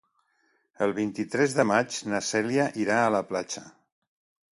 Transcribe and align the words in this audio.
El 0.85 0.93
vint-i-tres 0.99 1.53
de 1.57 1.65
maig 1.71 1.97
na 2.13 2.21
Cèlia 2.29 2.65
irà 2.85 2.97
a 3.03 3.13
la 3.17 3.21
platja. 3.33 3.65